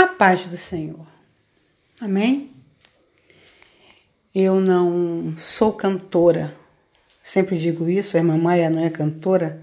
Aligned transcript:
A 0.00 0.06
paz 0.06 0.46
do 0.46 0.56
Senhor. 0.56 1.06
Amém? 2.00 2.50
Eu 4.34 4.58
não 4.58 5.36
sou 5.36 5.74
cantora. 5.74 6.56
Sempre 7.22 7.58
digo 7.58 7.86
isso, 7.86 8.16
a 8.16 8.20
irmã 8.20 8.38
Maia 8.38 8.70
não 8.70 8.82
é 8.82 8.88
cantora, 8.88 9.60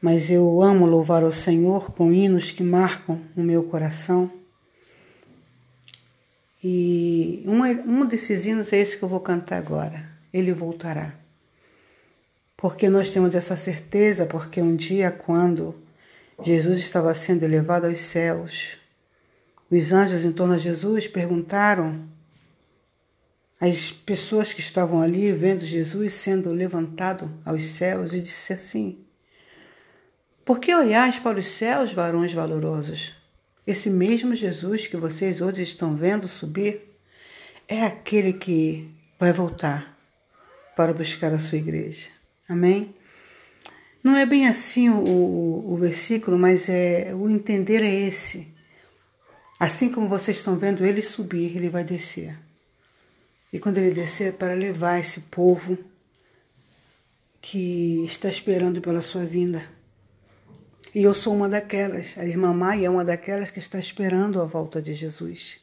mas 0.00 0.30
eu 0.30 0.62
amo 0.62 0.86
louvar 0.86 1.24
o 1.24 1.32
Senhor 1.32 1.90
com 1.90 2.12
hinos 2.12 2.52
que 2.52 2.62
marcam 2.62 3.20
o 3.36 3.42
meu 3.42 3.64
coração. 3.64 4.30
E 6.62 7.42
um 7.44 8.06
desses 8.06 8.46
hinos 8.46 8.72
é 8.72 8.76
esse 8.76 8.96
que 8.96 9.02
eu 9.02 9.08
vou 9.08 9.18
cantar 9.18 9.58
agora. 9.58 10.08
Ele 10.32 10.52
voltará. 10.52 11.12
Porque 12.56 12.88
nós 12.88 13.10
temos 13.10 13.34
essa 13.34 13.56
certeza, 13.56 14.26
porque 14.26 14.62
um 14.62 14.76
dia, 14.76 15.10
quando 15.10 15.74
Jesus 16.40 16.78
estava 16.78 17.12
sendo 17.14 17.42
elevado 17.42 17.88
aos 17.88 17.98
céus, 17.98 18.78
os 19.70 19.92
anjos 19.92 20.24
em 20.24 20.32
torno 20.32 20.56
de 20.56 20.64
Jesus 20.64 21.06
perguntaram 21.06 22.08
às 23.60 23.92
pessoas 23.92 24.52
que 24.52 24.60
estavam 24.60 25.00
ali 25.00 25.30
vendo 25.32 25.64
Jesus 25.64 26.14
sendo 26.14 26.50
levantado 26.50 27.30
aos 27.44 27.64
céus 27.64 28.12
e 28.12 28.20
disse 28.20 28.52
assim: 28.52 28.98
Por 30.44 30.58
que 30.58 30.74
olhais 30.74 31.18
para 31.18 31.38
os 31.38 31.46
céus, 31.46 31.92
varões 31.92 32.32
valorosos? 32.32 33.14
Esse 33.66 33.88
mesmo 33.88 34.34
Jesus 34.34 34.86
que 34.86 34.96
vocês 34.96 35.40
hoje 35.40 35.62
estão 35.62 35.94
vendo 35.94 36.26
subir 36.26 36.90
é 37.68 37.84
aquele 37.84 38.32
que 38.32 38.90
vai 39.18 39.32
voltar 39.32 39.96
para 40.74 40.92
buscar 40.92 41.32
a 41.32 41.38
sua 41.38 41.58
igreja. 41.58 42.08
Amém? 42.48 42.94
Não 44.02 44.16
é 44.16 44.24
bem 44.24 44.48
assim 44.48 44.88
o, 44.88 44.96
o, 44.96 45.74
o 45.74 45.76
versículo, 45.76 46.38
mas 46.38 46.68
é 46.68 47.14
o 47.14 47.28
entender 47.28 47.82
é 47.82 47.94
esse. 47.94 48.48
Assim 49.60 49.92
como 49.92 50.08
vocês 50.08 50.38
estão 50.38 50.56
vendo 50.56 50.86
ele 50.86 51.02
subir, 51.02 51.54
ele 51.54 51.68
vai 51.68 51.84
descer. 51.84 52.34
E 53.52 53.58
quando 53.58 53.76
ele 53.76 53.90
descer, 53.90 54.28
é 54.28 54.32
para 54.32 54.54
levar 54.54 54.98
esse 54.98 55.20
povo 55.20 55.76
que 57.42 58.02
está 58.06 58.30
esperando 58.30 58.80
pela 58.80 59.02
sua 59.02 59.26
vinda. 59.26 59.68
E 60.94 61.02
eu 61.02 61.12
sou 61.12 61.34
uma 61.34 61.46
daquelas, 61.46 62.16
a 62.16 62.24
irmã 62.24 62.54
Maia 62.54 62.86
é 62.86 62.90
uma 62.90 63.04
daquelas 63.04 63.50
que 63.50 63.58
está 63.58 63.78
esperando 63.78 64.40
a 64.40 64.46
volta 64.46 64.80
de 64.80 64.94
Jesus. 64.94 65.60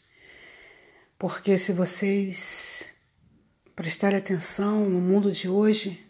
Porque 1.18 1.58
se 1.58 1.74
vocês 1.74 2.94
prestarem 3.76 4.20
atenção 4.20 4.88
no 4.88 5.02
mundo 5.02 5.32
de 5.32 5.50
hoje, 5.50 6.06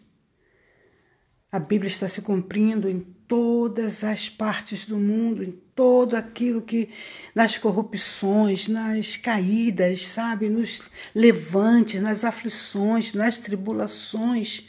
a 1.50 1.58
Bíblia 1.58 1.90
está 1.90 2.06
se 2.06 2.20
cumprindo 2.20 2.86
em 2.86 3.17
todas 3.28 4.02
as 4.02 4.28
partes 4.28 4.86
do 4.86 4.96
mundo, 4.96 5.44
em 5.44 5.52
todo 5.76 6.16
aquilo 6.16 6.62
que 6.62 6.88
nas 7.34 7.58
corrupções, 7.58 8.66
nas 8.66 9.18
caídas, 9.18 10.08
sabe, 10.08 10.48
nos 10.48 10.82
levantes, 11.14 12.00
nas 12.00 12.24
aflições, 12.24 13.12
nas 13.12 13.36
tribulações. 13.36 14.66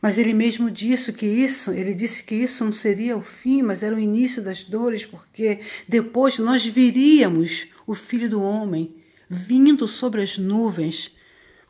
Mas 0.00 0.18
ele 0.18 0.34
mesmo 0.34 0.70
disse 0.70 1.10
que 1.12 1.26
isso, 1.26 1.72
ele 1.72 1.94
disse 1.94 2.22
que 2.22 2.34
isso 2.34 2.62
não 2.64 2.72
seria 2.72 3.16
o 3.16 3.22
fim, 3.22 3.62
mas 3.62 3.82
era 3.82 3.96
o 3.96 3.98
início 3.98 4.42
das 4.42 4.62
dores, 4.62 5.06
porque 5.06 5.60
depois 5.88 6.38
nós 6.38 6.64
viríamos 6.64 7.66
o 7.86 7.94
Filho 7.94 8.28
do 8.28 8.42
homem 8.42 8.94
vindo 9.28 9.88
sobre 9.88 10.22
as 10.22 10.36
nuvens 10.36 11.10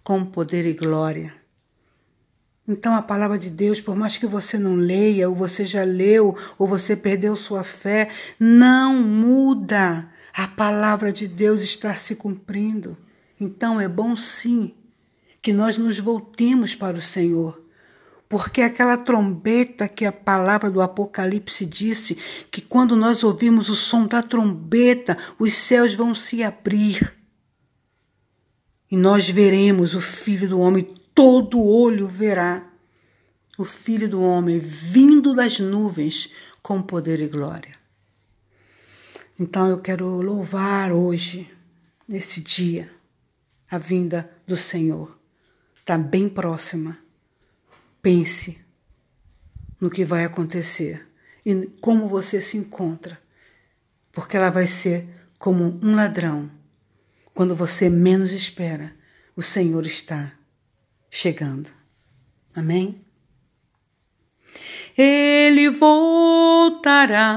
com 0.02 0.24
poder 0.24 0.66
e 0.66 0.72
glória. 0.72 1.45
Então 2.69 2.95
a 2.95 3.03
palavra 3.03 3.39
de 3.39 3.48
Deus, 3.48 3.81
por 3.81 3.95
mais 3.95 4.17
que 4.17 4.27
você 4.27 4.59
não 4.59 4.75
leia, 4.75 5.28
ou 5.28 5.34
você 5.34 5.64
já 5.64 5.84
leu, 5.84 6.36
ou 6.59 6.67
você 6.67 6.97
perdeu 6.97 7.36
sua 7.36 7.62
fé, 7.62 8.11
não 8.41 9.00
muda. 9.03 10.08
A 10.34 10.48
palavra 10.48 11.12
de 11.12 11.28
Deus 11.28 11.62
está 11.62 11.95
se 11.95 12.17
cumprindo. 12.17 12.97
Então 13.41 13.81
é 13.81 13.86
bom 13.86 14.17
sim 14.17 14.75
que 15.41 15.53
nós 15.53 15.78
nos 15.78 15.98
voltemos 15.98 16.74
para 16.74 16.96
o 16.96 17.01
Senhor. 17.01 17.63
Porque 18.29 18.61
aquela 18.61 18.96
trombeta 18.96 19.86
que 19.86 20.05
a 20.05 20.11
palavra 20.11 20.69
do 20.69 20.83
Apocalipse 20.83 21.64
disse, 21.64 22.19
que 22.51 22.61
quando 22.61 22.96
nós 22.96 23.23
ouvimos 23.23 23.69
o 23.69 23.77
som 23.77 24.07
da 24.07 24.20
trombeta, 24.20 25.17
os 25.39 25.55
céus 25.55 25.95
vão 25.95 26.14
se 26.17 26.42
abrir. 26.42 27.14
E 28.90 28.96
nós 28.96 29.30
veremos 29.30 29.95
o 29.95 30.01
Filho 30.01 30.48
do 30.48 30.58
Homem 30.58 30.92
todo 31.16 31.64
olho 31.64 32.06
verá 32.06 32.70
o 33.56 33.64
Filho 33.64 34.06
do 34.06 34.20
Homem 34.20 34.58
vindo 34.58 35.34
das 35.34 35.58
nuvens 35.58 36.30
com 36.62 36.82
poder 36.82 37.20
e 37.20 37.27
glória. 37.27 37.72
Então 39.40 39.66
eu 39.70 39.80
quero 39.80 40.20
louvar 40.20 40.92
hoje, 40.92 41.50
nesse 42.06 42.42
dia, 42.42 42.92
a 43.70 43.78
vinda 43.78 44.30
do 44.46 44.58
Senhor. 44.58 45.18
Está 45.78 45.96
bem 45.96 46.28
próxima. 46.28 46.98
Pense 48.02 48.58
no 49.80 49.88
que 49.88 50.04
vai 50.04 50.22
acontecer 50.22 51.08
e 51.46 51.66
como 51.80 52.10
você 52.10 52.42
se 52.42 52.58
encontra, 52.58 53.18
porque 54.12 54.36
ela 54.36 54.50
vai 54.50 54.66
ser 54.66 55.08
como 55.38 55.80
um 55.83 55.96
ladrão. 55.96 56.50
Quando 57.33 57.56
você 57.56 57.88
menos 57.88 58.33
espera, 58.33 58.94
o 59.34 59.42
Senhor 59.42 59.86
está 59.86 60.36
chegando. 61.11 61.70
Amém? 62.55 63.00
Ele 64.96 65.68
voltará 65.68 67.36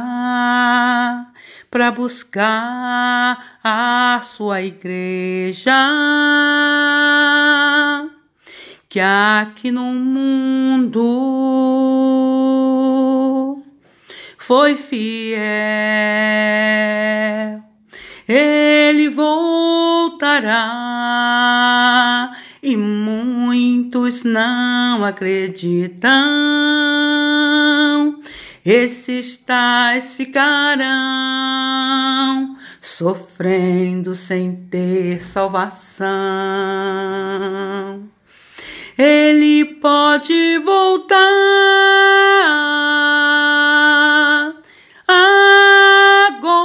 para 1.70 1.92
buscar 1.92 3.60
a 3.64 4.22
sua 4.24 4.62
igreja, 4.62 5.72
que 8.88 9.00
aqui 9.00 9.72
no 9.72 9.94
mundo 9.94 11.06
foi 14.38 14.76
fiel. 14.78 15.40
Ele 18.28 19.10
voltará 19.10 20.89
muitos 23.90 24.24
não 24.24 25.04
acreditam. 25.04 26.10
Esses 28.64 29.38
tais 29.38 30.14
ficarão 30.14 30.86
sofrendo 32.80 34.14
sem 34.14 34.56
ter 34.70 35.26
salvação. 35.26 36.08
Ele 38.96 39.66
pode 39.82 40.60
voltar 40.60 41.18
agora. 46.28 46.60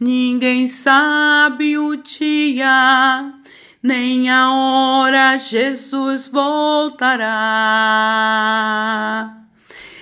Ninguém 0.00 0.68
sabe 0.68 1.78
o 1.78 1.94
dia 1.96 3.36
nem 3.86 4.28
a 4.28 4.50
hora 4.50 5.38
Jesus 5.38 6.26
voltará. 6.26 7.26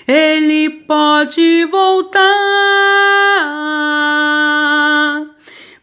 Ele 0.08 0.70
pode 0.70 1.66
voltar 1.66 2.22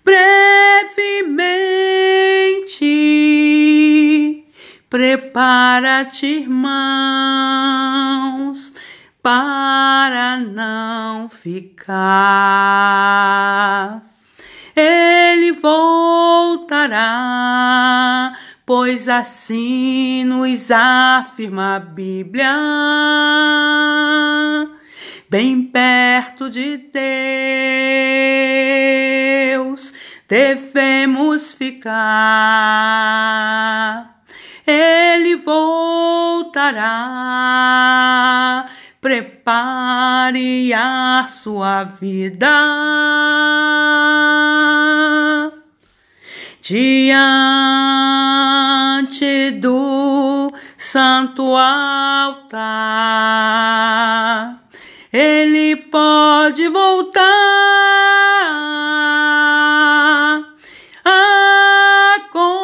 brevemente. 0.04 1.14
Prepara-te, 4.90 6.26
irmãos, 6.26 6.74
para 9.22 10.40
não 10.40 11.30
ficar. 11.30 12.02
Ele 14.76 15.52
voltará, 15.52 17.02
pois 18.66 19.08
assim 19.10 20.24
nos 20.24 20.72
afirma 20.72 21.76
a 21.76 21.80
Bíblia. 21.80 22.56
Bem 25.30 25.64
perto 25.64 26.50
de 26.50 26.78
Deus 29.52 29.94
devemos 30.28 31.54
ficar. 31.54 31.92
Ele 34.66 35.36
voltará 35.36 35.82
prepare 39.02 40.72
a 40.74 41.28
sua 41.28 41.84
vida 41.84 42.48
diante 46.62 47.02
do 49.60 50.54
santo 50.78 51.56
altar. 51.56 52.62
Ele 55.12 55.76
pode 55.76 56.68
voltar. 56.70 57.22
Agora 62.24 62.62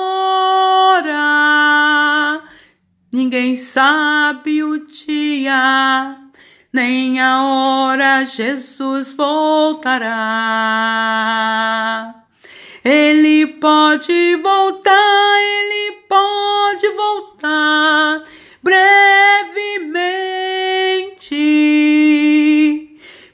ninguém 3.12 3.58
sabe 3.58 4.64
o 4.64 4.86
dia 4.86 6.16
nem 6.72 7.20
a 7.20 7.42
hora 7.44 8.24
Jesus 8.26 9.12
voltará. 9.14 10.08
Ele 12.90 13.46
pode 13.46 14.38
voltar, 14.38 15.42
ele 15.42 16.04
pode 16.08 16.88
voltar 16.92 18.24
brevemente. 18.64 18.88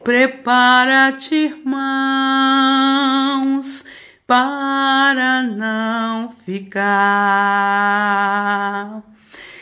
Prepara-te, 0.03 1.35
irmãos, 1.35 1.85
para 4.25 5.43
não 5.43 6.33
ficar. 6.43 7.03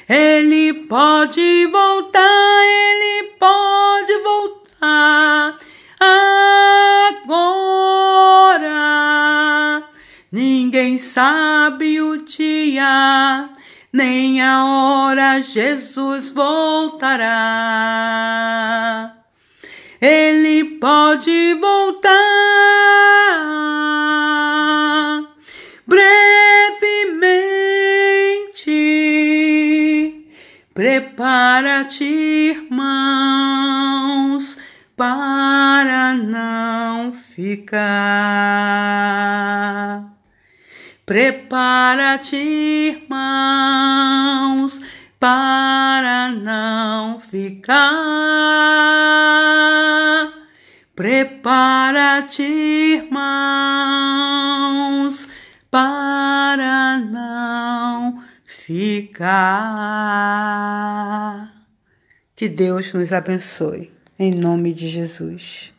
Ele 0.07 0.71
pode 0.87 1.67
voltar, 1.67 2.63
ele 2.63 3.00
sabe 11.11 12.01
o 12.01 12.23
dia, 12.23 13.49
nem 13.91 14.41
a 14.41 14.63
hora 14.63 15.41
Jesus 15.41 16.31
voltará. 16.31 17.27
Ele 19.99 20.63
pode 20.79 21.53
voltar 21.55 22.11
brevemente. 25.85 26.15
Prepara-te, 30.73 32.05
irmãos, 32.05 33.57
para 34.95 36.13
não 36.13 37.11
ficar. 37.35 37.81
Prepara-te, 41.11 42.37
irmãos, 42.37 43.11
para 45.19 46.31
não 46.31 47.19
ficar. 47.19 47.81
Prepara-te, 50.95 52.43
irmãos, 52.43 53.27
para 55.69 56.97
não 56.97 58.23
ficar. 58.65 59.11
Que 62.33 62.47
Deus 62.47 62.93
nos 62.93 63.11
abençoe, 63.11 63.91
em 64.17 64.33
nome 64.33 64.71
de 64.71 64.87
Jesus. 64.87 65.73